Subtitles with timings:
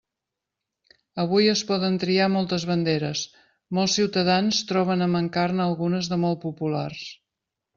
[1.23, 3.21] Avui es poden triar moltes banderes,
[3.79, 7.07] molts ciutadans troben a mancar-ne algunes de molt populars.